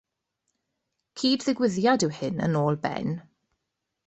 [1.19, 3.15] Cyd-ddigwyddiad yw hyn yn ôl Ben.